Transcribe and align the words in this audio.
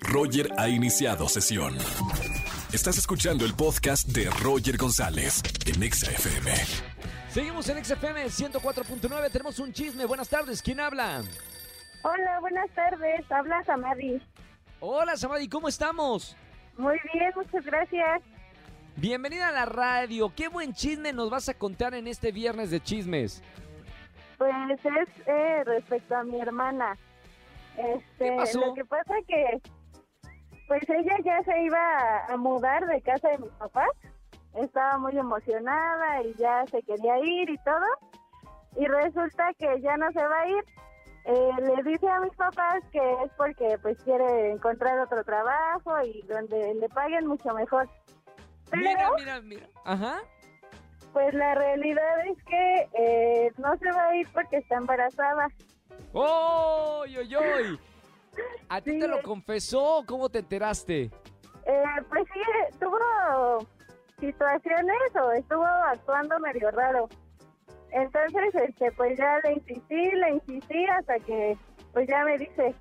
Roger 0.00 0.50
ha 0.58 0.68
iniciado 0.68 1.28
sesión. 1.28 1.76
Estás 2.72 2.98
escuchando 2.98 3.44
el 3.44 3.54
podcast 3.54 4.08
de 4.08 4.28
Roger 4.42 4.76
González 4.76 5.42
en 5.66 5.82
Exa 5.82 6.10
FM. 6.10 6.52
Seguimos 7.28 7.68
en 7.68 7.84
XFM 7.84 8.24
104.9. 8.26 9.30
Tenemos 9.30 9.58
un 9.58 9.72
chisme. 9.72 10.04
Buenas 10.06 10.28
tardes. 10.28 10.62
¿Quién 10.62 10.80
habla? 10.80 11.22
Hola, 12.02 12.40
buenas 12.40 12.70
tardes. 12.70 13.30
Habla 13.30 13.62
Samadi. 13.64 14.20
Hola, 14.80 15.16
Samadi. 15.16 15.48
¿Cómo 15.48 15.68
estamos? 15.68 16.36
Muy 16.76 16.98
bien, 17.12 17.30
muchas 17.34 17.64
gracias. 17.64 18.22
Bienvenida 18.96 19.48
a 19.48 19.52
la 19.52 19.66
radio. 19.66 20.32
¿Qué 20.34 20.48
buen 20.48 20.72
chisme 20.72 21.12
nos 21.12 21.30
vas 21.30 21.48
a 21.48 21.54
contar 21.54 21.94
en 21.94 22.06
este 22.06 22.32
viernes 22.32 22.70
de 22.70 22.80
chismes? 22.80 23.42
Pues 24.36 24.52
es 24.70 25.08
eh, 25.26 25.64
respecto 25.64 26.16
a 26.16 26.24
mi 26.24 26.40
hermana. 26.40 26.96
Este, 27.76 28.24
¿Qué 28.24 28.32
pasó? 28.36 28.60
Lo 28.60 28.74
que 28.74 28.84
pasa 28.84 29.14
que, 29.26 29.60
pues 30.68 30.82
ella 30.88 31.16
ya 31.24 31.42
se 31.42 31.62
iba 31.62 32.26
a 32.28 32.36
mudar 32.36 32.86
de 32.86 33.00
casa 33.02 33.28
de 33.30 33.38
mis 33.38 33.52
papás. 33.52 33.88
Estaba 34.54 34.98
muy 34.98 35.16
emocionada 35.18 36.22
y 36.22 36.34
ya 36.34 36.64
se 36.70 36.82
quería 36.82 37.18
ir 37.18 37.50
y 37.50 37.58
todo. 37.58 37.86
Y 38.76 38.86
resulta 38.86 39.52
que 39.58 39.80
ya 39.80 39.96
no 39.96 40.10
se 40.12 40.22
va 40.22 40.40
a 40.40 40.48
ir. 40.48 40.64
Eh, 41.24 41.50
le 41.76 41.82
dice 41.90 42.08
a 42.08 42.20
mis 42.20 42.34
papás 42.36 42.82
que 42.92 42.98
es 43.24 43.30
porque 43.36 43.76
pues 43.82 43.98
quiere 44.02 44.52
encontrar 44.52 44.98
otro 45.00 45.22
trabajo 45.24 46.00
y 46.02 46.22
donde 46.22 46.74
le 46.74 46.88
paguen 46.88 47.26
mucho 47.26 47.52
mejor. 47.54 47.88
Pero, 48.70 48.82
Mira, 48.82 49.10
mira, 49.18 49.40
mira. 49.40 49.66
Ajá. 49.84 50.18
pues 51.12 51.32
la 51.34 51.54
realidad 51.54 52.26
es 52.26 52.42
que 52.44 52.88
eh, 52.98 53.52
no 53.58 53.76
se 53.78 53.90
va 53.92 54.08
a 54.08 54.16
ir 54.16 54.28
porque 54.32 54.58
está 54.58 54.76
embarazada. 54.76 55.48
¡Oy, 56.12 57.16
oy, 57.18 57.36
oy! 57.36 57.80
¿A 58.68 58.80
ti 58.80 58.92
Sí, 58.92 58.98
te 59.00 59.08
lo 59.08 59.18
es- 59.18 59.24
confesó? 59.24 60.04
¿Cómo 60.06 60.28
te 60.28 60.40
enteraste? 60.40 61.10
Eh, 61.66 61.84
pues 62.08 62.24
sí, 62.32 62.40
tuvo 62.80 62.98
situaciones 64.20 64.96
o 65.22 65.32
estuvo 65.32 65.64
actuando 65.64 66.38
medio 66.40 66.70
raro. 66.70 67.08
Entonces, 67.90 68.54
este, 68.54 68.92
pues 68.92 69.18
ya 69.18 69.38
le 69.44 69.54
insistí, 69.54 70.10
le 70.12 70.30
insistí 70.32 70.84
hasta 70.86 71.18
que, 71.20 71.56
pues 71.92 72.06
ya 72.08 72.24
me 72.24 72.36
dice. 72.38 72.74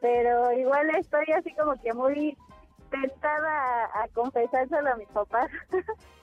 Pero 0.00 0.52
igual 0.52 0.88
estoy 0.96 1.24
así 1.36 1.52
como 1.54 1.74
que 1.82 1.92
muy 1.92 2.36
tentada 2.90 3.84
a, 3.86 4.04
a 4.04 4.08
confesárselo 4.14 4.88
a 4.90 4.96
mis 4.96 5.08
papás. 5.08 5.50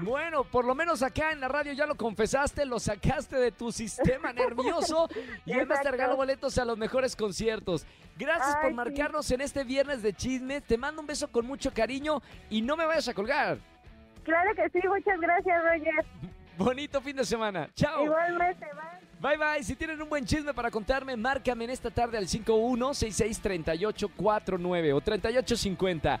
Bueno, 0.00 0.44
por 0.44 0.64
lo 0.64 0.74
menos 0.74 1.02
acá 1.02 1.32
en 1.32 1.40
la 1.40 1.48
radio 1.48 1.72
ya 1.72 1.86
lo 1.86 1.94
confesaste, 1.94 2.64
lo 2.64 2.78
sacaste 2.78 3.36
de 3.36 3.52
tu 3.52 3.72
sistema 3.72 4.32
nervioso 4.32 5.08
y 5.44 5.52
además 5.52 5.80
te 5.82 5.90
regalo 5.90 6.16
boletos 6.16 6.56
a 6.58 6.64
los 6.64 6.78
mejores 6.78 7.16
conciertos. 7.16 7.86
Gracias 8.16 8.56
por 8.56 8.70
sí. 8.70 8.74
marcarnos 8.74 9.30
en 9.30 9.40
este 9.40 9.64
viernes 9.64 10.02
de 10.02 10.12
chisme. 10.12 10.60
Te 10.60 10.76
mando 10.76 11.00
un 11.00 11.06
beso 11.06 11.28
con 11.28 11.46
mucho 11.46 11.72
cariño 11.72 12.20
y 12.50 12.62
no 12.62 12.76
me 12.76 12.84
vayas 12.84 13.08
a 13.08 13.14
colgar. 13.14 13.58
claro 14.24 14.50
que 14.54 14.68
sí, 14.70 14.80
muchas 14.86 15.20
gracias, 15.20 15.62
Roger. 15.62 16.04
Bonito 16.58 17.00
fin 17.00 17.16
de 17.16 17.24
semana. 17.24 17.68
Chao. 17.74 18.04
Igualmente, 18.04 18.66
bye. 18.74 18.98
Bye 19.20 19.36
bye. 19.36 19.62
Si 19.62 19.76
tienen 19.76 20.02
un 20.02 20.08
buen 20.08 20.24
chisme 20.24 20.54
para 20.54 20.70
contarme, 20.70 21.16
márcame 21.16 21.64
en 21.64 21.70
esta 21.70 21.90
tarde 21.90 22.16
al 22.18 22.26
51663849 22.26 24.94
o 24.94 25.00
3850. 25.00 26.20